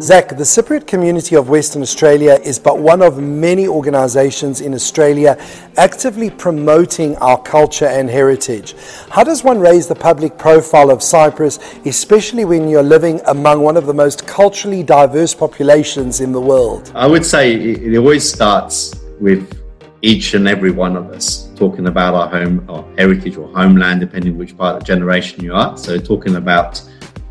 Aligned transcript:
Zak, 0.00 0.28
the 0.28 0.44
Cypriot 0.44 0.86
community 0.86 1.36
of 1.36 1.48
Western 1.48 1.80
Australia 1.80 2.38
is 2.44 2.58
but 2.58 2.78
one 2.78 3.00
of 3.00 3.18
many 3.18 3.66
organizations 3.66 4.60
in 4.60 4.74
Australia 4.74 5.38
actively 5.78 6.28
promoting 6.28 7.16
our 7.16 7.40
culture 7.40 7.86
and 7.86 8.10
heritage. 8.10 8.74
How 9.08 9.24
does 9.24 9.42
one 9.42 9.58
raise 9.58 9.86
the 9.86 9.94
public 9.94 10.36
profile 10.36 10.90
of 10.90 11.02
Cyprus, 11.02 11.58
especially 11.86 12.44
when 12.44 12.68
you're 12.68 12.82
living 12.82 13.22
among 13.26 13.62
one 13.62 13.78
of 13.78 13.86
the 13.86 13.94
most 13.94 14.26
culturally 14.26 14.82
diverse 14.82 15.34
populations 15.34 16.20
in 16.20 16.30
the 16.30 16.40
world? 16.40 16.92
I 16.94 17.06
would 17.06 17.24
say 17.24 17.54
it 17.54 17.96
always 17.96 18.30
starts 18.30 18.94
with 19.18 19.58
each 20.02 20.34
and 20.34 20.46
every 20.46 20.72
one 20.72 20.94
of 20.94 21.10
us 21.10 21.48
talking 21.56 21.86
about 21.86 22.12
our 22.12 22.28
home, 22.28 22.66
our 22.68 22.84
heritage 22.98 23.38
or 23.38 23.48
homeland, 23.48 24.00
depending 24.00 24.36
which 24.36 24.56
part 24.58 24.76
of 24.76 24.80
the 24.80 24.86
generation 24.86 25.42
you 25.42 25.54
are. 25.54 25.74
So 25.78 25.98
talking 25.98 26.36
about 26.36 26.82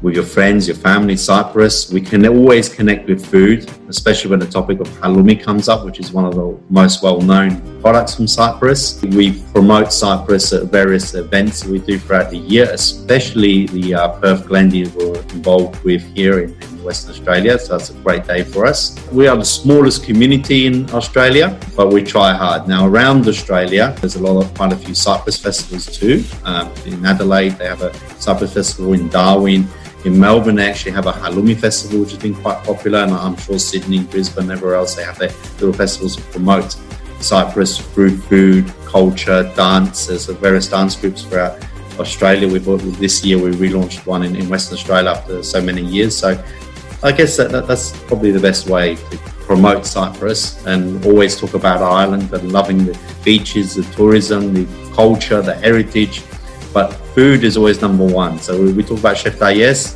with 0.06 0.14
your 0.14 0.24
friends, 0.24 0.68
your 0.68 0.78
family, 0.78 1.18
Cyprus. 1.18 1.92
We 1.92 2.00
can 2.00 2.28
always 2.28 2.70
connect 2.70 3.10
with 3.10 3.26
food, 3.26 3.68
especially 3.88 4.30
when 4.30 4.38
the 4.38 4.46
topic 4.46 4.80
of 4.80 4.88
halloumi 5.02 5.44
comes 5.44 5.68
up, 5.68 5.84
which 5.84 6.00
is 6.00 6.12
one 6.12 6.26
of 6.26 6.36
the 6.36 6.56
most 6.70 7.02
well-known 7.02 7.82
products 7.82 8.14
from 8.14 8.28
Cyprus. 8.28 9.02
We 9.02 9.42
promote 9.52 9.92
Cyprus 9.92 10.54
at 10.54 10.66
various 10.66 11.16
events 11.16 11.66
we 11.66 11.80
do 11.80 11.98
throughout 11.98 12.30
the 12.30 12.38
year, 12.38 12.68
especially 12.70 13.66
the 13.66 13.96
uh, 13.96 14.10
Perth 14.20 14.46
Glendi 14.46 14.94
we're 14.94 15.20
involved 15.34 15.84
with 15.84 16.04
here 16.14 16.40
in, 16.44 16.54
in 16.62 16.84
Western 16.84 17.10
Australia. 17.10 17.58
So 17.58 17.78
it's 17.78 17.90
a 17.90 17.96
great 17.96 18.28
day 18.28 18.44
for 18.44 18.68
us. 18.68 18.96
We 19.12 19.28
are 19.28 19.36
the 19.36 19.44
smallest 19.44 20.04
community 20.04 20.68
in 20.68 20.88
Australia, 20.92 21.60
but 21.76 21.92
we 21.92 22.04
try 22.04 22.32
hard. 22.32 22.68
Now 22.68 22.86
around 22.86 23.28
Australia, 23.28 23.96
there's 24.02 24.18
a 24.18 24.22
lot 24.22 24.40
of 24.40 24.54
quite 24.54 24.72
a 24.72 24.78
few 24.78 24.94
Cyprus 24.94 25.40
festivals 25.40 25.88
too. 25.88 26.24
Um, 26.44 26.72
in 26.86 27.04
Adelaide, 27.04 27.54
they 27.58 27.66
have 27.66 27.82
a 27.82 27.92
Cyprus 28.20 28.54
festival 28.54 28.94
in 28.94 29.10
Darwin. 29.10 29.68
In 30.06 30.20
Melbourne, 30.20 30.56
they 30.56 30.70
actually 30.70 30.92
have 30.92 31.08
a 31.08 31.12
halloumi 31.12 31.60
festival, 31.60 32.02
which 32.02 32.12
has 32.12 32.20
been 32.20 32.36
quite 32.36 32.64
popular, 32.64 33.00
and 33.00 33.12
I'm 33.12 33.36
sure 33.38 33.58
Sydney, 33.58 34.04
Brisbane, 34.04 34.52
everywhere 34.52 34.76
else, 34.76 34.94
they 34.94 35.04
have 35.04 35.18
their 35.18 35.32
little 35.60 35.74
festivals 35.74 36.16
to 36.18 36.22
promote 36.24 36.78
Cyprus, 37.20 37.80
food, 37.80 38.24
food, 38.26 38.72
culture, 38.86 39.52
dance. 39.56 40.06
There's 40.06 40.28
various 40.28 40.68
dance 40.70 40.96
groups 40.96 41.24
throughout 41.24 41.58
Australia. 42.00 42.48
We 42.48 42.60
bought 42.60 42.82
this 43.00 43.26
year 43.26 43.40
we 43.40 43.50
relaunched 43.50 44.06
one 44.06 44.22
in, 44.22 44.36
in 44.36 44.48
Western 44.48 44.78
Australia 44.78 45.10
after 45.10 45.42
so 45.42 45.60
many 45.60 45.82
years. 45.84 46.16
So 46.16 46.42
I 47.02 47.12
guess 47.12 47.36
that, 47.38 47.52
that, 47.52 47.68
that's 47.68 47.92
probably 48.04 48.30
the 48.30 48.40
best 48.40 48.70
way 48.70 48.96
to 48.96 49.18
promote 49.48 49.88
Cyprus 49.88 50.64
and 50.68 51.04
always 51.06 51.40
talk 51.40 51.56
about 51.56 51.82
island 51.82 52.32
and 52.32 52.52
loving 52.52 52.86
the 52.86 53.00
beaches, 53.24 53.76
the 53.76 53.84
tourism, 53.96 54.54
the 54.54 54.68
culture, 54.94 55.42
the 55.42 55.56
heritage, 55.56 56.22
but 56.74 57.00
food 57.16 57.46
is 57.46 57.56
always 57.56 57.82
number 57.82 58.06
one. 58.06 58.38
So 58.40 58.62
we 58.62 58.84
talk 58.84 59.00
about 59.00 59.18
Chef 59.18 59.40
Yes, 59.40 59.96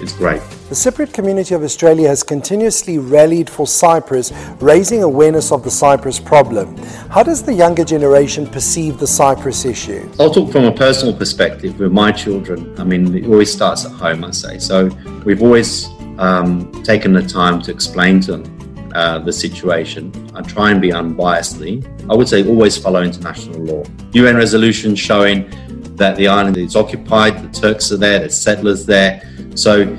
it's 0.00 0.12
great. 0.12 0.42
The 0.68 0.74
Cypriot 0.74 1.12
community 1.12 1.54
of 1.54 1.62
Australia 1.62 2.08
has 2.08 2.24
continuously 2.24 2.98
rallied 2.98 3.48
for 3.48 3.68
Cyprus, 3.68 4.32
raising 4.58 5.04
awareness 5.04 5.52
of 5.52 5.62
the 5.62 5.70
Cyprus 5.70 6.18
problem. 6.18 6.76
How 7.08 7.22
does 7.22 7.44
the 7.44 7.54
younger 7.54 7.84
generation 7.84 8.48
perceive 8.48 8.98
the 8.98 9.06
Cyprus 9.06 9.64
issue? 9.64 10.10
I'll 10.18 10.34
talk 10.34 10.50
from 10.50 10.64
a 10.64 10.72
personal 10.72 11.14
perspective 11.16 11.78
with 11.78 11.92
my 11.92 12.10
children. 12.10 12.74
I 12.80 12.84
mean, 12.84 13.16
it 13.16 13.26
always 13.26 13.52
starts 13.52 13.84
at 13.84 13.92
home, 13.92 14.24
I 14.24 14.32
say. 14.32 14.58
So 14.58 14.86
we've 15.24 15.42
always 15.42 15.88
um, 16.18 16.72
taken 16.82 17.12
the 17.12 17.22
time 17.22 17.62
to 17.62 17.70
explain 17.70 18.20
to 18.22 18.38
them 18.38 18.90
uh, 18.94 19.20
the 19.20 19.32
situation. 19.32 20.10
I 20.34 20.42
try 20.42 20.72
and 20.72 20.80
be 20.80 20.90
unbiasedly. 20.90 21.84
I 22.10 22.14
would 22.14 22.28
say 22.28 22.44
always 22.48 22.76
follow 22.76 23.02
international 23.02 23.60
law. 23.60 23.84
UN 24.12 24.36
resolution 24.36 24.96
showing 24.96 25.48
that 25.96 26.16
the 26.16 26.28
island 26.28 26.56
is 26.56 26.76
occupied, 26.76 27.42
the 27.42 27.60
Turks 27.60 27.92
are 27.92 27.96
there, 27.96 28.20
there's 28.20 28.36
settlers 28.36 28.84
there. 28.84 29.22
So 29.54 29.96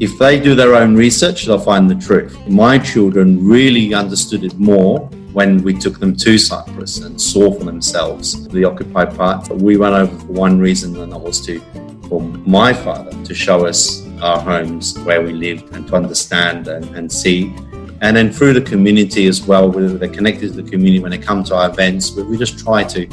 if 0.00 0.18
they 0.18 0.38
do 0.38 0.54
their 0.54 0.74
own 0.74 0.94
research, 0.94 1.46
they'll 1.46 1.58
find 1.58 1.90
the 1.90 1.94
truth. 1.94 2.36
My 2.46 2.78
children 2.78 3.44
really 3.44 3.94
understood 3.94 4.44
it 4.44 4.58
more 4.58 5.00
when 5.32 5.62
we 5.62 5.74
took 5.74 5.98
them 5.98 6.16
to 6.16 6.38
Cyprus 6.38 6.98
and 6.98 7.20
saw 7.20 7.52
for 7.52 7.64
themselves 7.64 8.48
the 8.48 8.64
occupied 8.64 9.16
part. 9.16 9.48
We 9.50 9.76
went 9.76 9.94
over 9.94 10.16
for 10.18 10.32
one 10.32 10.58
reason, 10.58 10.96
and 11.00 11.12
that 11.12 11.18
was 11.18 11.40
to 11.46 11.60
for 12.08 12.22
my 12.22 12.72
father 12.72 13.12
to 13.24 13.34
show 13.34 13.66
us 13.66 14.06
our 14.22 14.40
homes 14.40 14.98
where 15.00 15.20
we 15.20 15.32
lived 15.32 15.74
and 15.74 15.86
to 15.88 15.94
understand 15.94 16.66
and, 16.66 16.84
and 16.96 17.12
see. 17.12 17.54
And 18.00 18.16
then 18.16 18.32
through 18.32 18.54
the 18.54 18.62
community 18.62 19.26
as 19.26 19.42
well, 19.42 19.70
whether 19.70 19.98
they're 19.98 20.08
connected 20.08 20.54
to 20.54 20.62
the 20.62 20.70
community 20.70 21.00
when 21.00 21.10
they 21.10 21.18
come 21.18 21.44
to 21.44 21.54
our 21.54 21.68
events, 21.68 22.12
we 22.12 22.38
just 22.38 22.58
try 22.58 22.84
to 22.84 23.06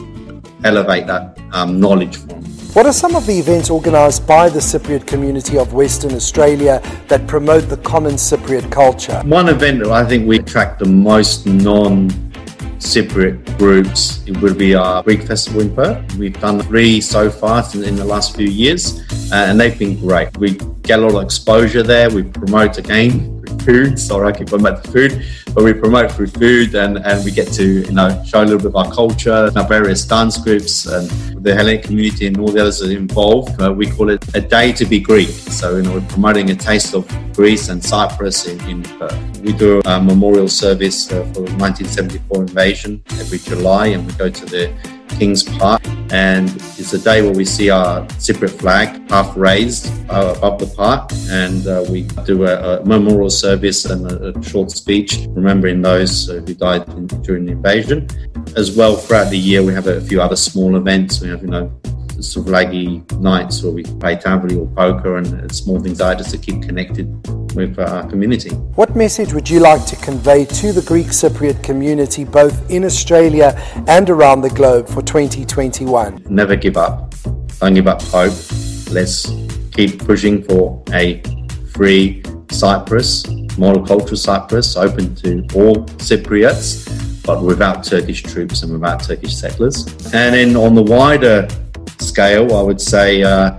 elevate 0.66 1.08
that 1.08 1.40
um, 1.54 1.80
knowledge 1.80 2.18
from. 2.18 2.44
What 2.76 2.86
are 2.86 2.94
some 2.94 3.16
of 3.16 3.26
the 3.26 3.40
events 3.40 3.70
organised 3.70 4.28
by 4.28 4.50
the 4.50 4.60
Cypriot 4.60 5.08
community 5.08 5.58
of 5.58 5.74
Western 5.74 6.14
Australia 6.14 6.82
that 7.08 7.26
promote 7.26 7.70
the 7.70 7.78
common 7.78 8.16
Cypriot 8.16 8.70
culture? 8.70 9.22
One 9.24 9.48
event 9.48 9.82
that 9.82 9.92
I 9.92 10.04
think 10.04 10.28
we 10.28 10.40
attract 10.40 10.80
the 10.80 10.86
most 10.86 11.46
non 11.46 12.10
Cypriot 12.80 13.58
groups, 13.58 14.22
it 14.28 14.36
would 14.42 14.58
be 14.58 14.76
our 14.76 15.02
Greek 15.04 15.24
Festival 15.24 15.62
in 15.62 15.74
Perth. 15.74 16.16
We've 16.18 16.40
done 16.40 16.60
three 16.60 17.00
so 17.00 17.32
far 17.32 17.64
in 17.74 17.96
the 17.96 18.04
last 18.04 18.36
few 18.36 18.48
years, 18.48 19.00
uh, 19.32 19.36
and 19.48 19.58
they've 19.58 19.80
been 19.80 19.98
great. 20.00 20.38
We 20.38 20.56
get 20.84 21.00
a 21.00 21.02
lot 21.02 21.16
of 21.16 21.24
exposure 21.24 21.82
there. 21.82 22.10
We 22.10 22.24
promote 22.24 22.78
again 22.78 23.35
food. 23.66 24.00
Sorry, 24.00 24.28
I 24.28 24.32
keep 24.32 24.50
going 24.50 24.64
back 24.64 24.82
to 24.84 24.92
food, 24.92 25.26
but 25.54 25.64
we 25.64 25.74
promote 25.74 26.12
through 26.12 26.28
food 26.28 26.76
and, 26.76 26.98
and 27.00 27.26
we 27.26 27.32
get 27.32 27.52
to, 27.54 27.82
you 27.82 27.92
know, 27.92 28.24
show 28.26 28.42
a 28.42 28.46
little 28.46 28.58
bit 28.58 28.68
of 28.68 28.76
our 28.76 28.92
culture, 28.92 29.52
our 29.56 29.68
various 29.68 30.06
dance 30.06 30.38
groups 30.38 30.86
and 30.86 31.10
the 31.44 31.54
Hellenic 31.54 31.84
community 31.84 32.28
and 32.28 32.38
all 32.40 32.48
the 32.48 32.62
others 32.62 32.80
that 32.80 32.92
are 32.92 32.98
involved. 32.98 33.62
Uh, 33.62 33.74
we 33.74 33.88
call 33.90 34.10
it 34.10 34.24
a 34.36 34.42
day 34.42 34.72
to 34.74 34.86
be 34.86 35.00
Greek. 35.00 35.30
So, 35.30 35.78
you 35.78 35.84
know, 35.84 35.94
we're 35.94 36.08
promoting 36.08 36.52
a 36.52 36.56
taste 36.56 36.94
of 36.94 37.08
Greece 37.34 37.70
and 37.70 37.84
Cyprus 37.84 38.48
in, 38.48 38.62
in 38.70 38.84
Perth. 38.84 39.42
We 39.42 39.54
do 39.54 39.82
a 39.86 40.02
memorial 40.02 40.48
service 40.48 41.12
uh, 41.12 41.24
for 41.34 41.42
the 41.42 41.56
1974 41.58 42.42
invasion 42.42 43.04
every 43.20 43.40
July 43.40 43.88
and 43.88 44.06
we 44.08 44.14
go 44.14 44.30
to 44.30 44.46
the 44.46 44.74
King's 45.18 45.44
Park, 45.44 45.82
and 46.12 46.50
it's 46.78 46.94
a 46.94 47.00
day 47.00 47.22
where 47.22 47.34
we 47.34 47.46
see 47.46 47.70
our 47.70 48.02
Cypriot 48.20 48.60
flag 48.60 49.10
half 49.10 49.36
raised 49.38 49.88
uh, 50.10 50.34
above 50.38 50.60
the 50.60 50.68
park, 50.68 51.12
and 51.30 51.66
uh, 51.68 51.86
we 51.90 52.04
do 52.26 52.46
a, 52.46 52.80
a, 52.80 52.86
memorial 52.86 53.30
service 53.30 53.86
and 53.86 54.12
a, 54.12 54.38
a, 54.38 54.44
short 54.44 54.72
speech 54.72 55.26
remembering 55.30 55.82
those 55.82 56.28
who 56.28 56.42
died 56.42 56.88
in, 56.90 57.08
during 57.24 57.46
the 57.46 57.54
invasion. 57.54 58.08
As 58.58 58.76
well, 58.76 58.96
throughout 58.96 59.30
the 59.30 59.38
year, 59.38 59.64
we 59.64 59.74
have 59.74 59.88
a 59.88 60.02
few 60.02 60.22
other 60.22 60.36
small 60.36 60.76
events. 60.76 61.22
We 61.22 61.30
have, 61.30 61.42
you 61.42 61.50
know, 61.50 61.72
Souvlaki 62.34 63.20
nights 63.20 63.64
where 63.64 63.72
we 63.72 63.84
play 63.84 64.16
tavoli 64.16 64.58
or 64.58 64.68
poker 64.76 65.18
and 65.18 65.54
small 65.54 65.80
things 65.80 66.00
like 66.00 66.18
that 66.18 66.24
just 66.24 66.32
to 66.32 66.38
keep 66.38 66.62
connected 66.64 67.08
with 67.56 67.80
uh, 67.80 67.84
our 67.84 68.10
community. 68.10 68.50
What 68.76 68.96
message 68.96 69.34
would 69.34 69.50
you 69.50 69.60
like 69.60 69.86
to 69.88 69.96
convey 69.98 70.46
to 70.46 70.74
the 70.74 70.82
Greek 70.82 71.08
Cypriot 71.08 71.64
community 71.64 72.24
both 72.26 72.70
in 72.70 72.84
Australia 72.84 73.56
and 73.88 74.10
around 74.10 74.42
the 74.42 74.50
globe 74.50 74.88
for 74.88 75.02
2021? 75.02 76.26
Never 76.30 76.56
give 76.56 76.78
up. 76.78 77.16
Don't 77.60 77.74
give 77.74 77.88
up 77.88 78.02
hope. 78.02 78.34
Let's 78.92 79.32
keep 79.72 80.00
pushing 80.06 80.44
for 80.44 80.84
a 80.92 81.22
free 81.74 82.24
Cyprus, 82.52 83.24
monocultural 83.58 84.18
Cyprus, 84.18 84.78
open 84.78 85.16
to 85.16 85.46
all 85.56 85.86
Cypriots, 85.98 87.24
but 87.26 87.42
without 87.42 87.84
Turkish 87.84 88.22
troops 88.24 88.64
and 88.64 88.72
without 88.72 89.04
Turkish 89.04 89.36
settlers. 89.36 89.86
And 90.14 90.36
then 90.36 90.56
on 90.56 90.76
the 90.76 90.84
wider 90.84 91.48
scale, 92.06 92.56
I 92.56 92.62
would 92.62 92.80
say, 92.80 93.24
uh, 93.24 93.58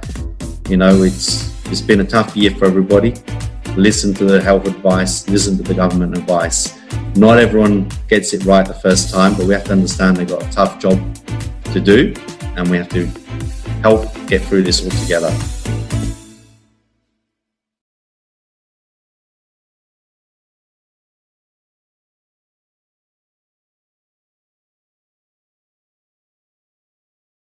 you 0.69 0.77
know, 0.77 1.03
it's 1.03 1.53
it's 1.67 1.81
been 1.81 2.01
a 2.01 2.05
tough 2.05 2.37
year 2.37 2.53
for 2.53 2.67
everybody. 2.67 3.15
Listen 3.77 4.15
to 4.15 4.25
the 4.25 4.41
health 4.41 4.67
advice, 4.67 5.29
listen 5.29 5.57
to 5.59 5.63
the 5.63 5.75
government 5.75 6.17
advice. 6.17 6.79
Not 7.17 7.39
everyone 7.39 7.91
gets 8.09 8.33
it 8.33 8.45
right 8.45 8.67
the 8.67 8.75
first 8.75 9.11
time, 9.11 9.35
but 9.35 9.47
we 9.47 9.55
have 9.55 9.65
to 9.65 9.73
understand 9.73 10.17
they've 10.17 10.29
got 10.29 10.45
a 10.47 10.51
tough 10.51 10.79
job 10.79 10.99
to 11.73 11.81
do, 11.81 12.15
and 12.57 12.71
we 12.71 12.77
have 12.77 12.89
to 12.91 13.07
help 13.83 14.09
get 14.27 14.43
through 14.43 14.63
this 14.63 14.83
all 14.85 14.91
together. 15.03 15.31